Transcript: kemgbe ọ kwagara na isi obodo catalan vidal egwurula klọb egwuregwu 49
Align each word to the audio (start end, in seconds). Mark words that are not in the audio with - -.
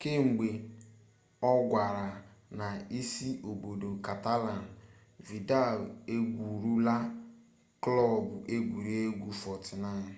kemgbe 0.00 0.48
ọ 1.50 1.52
kwagara 1.68 2.06
na 2.58 2.66
isi 3.00 3.28
obodo 3.50 3.88
catalan 4.06 4.62
vidal 5.26 5.78
egwurula 6.14 6.96
klọb 7.82 8.26
egwuregwu 8.54 9.28
49 9.40 10.12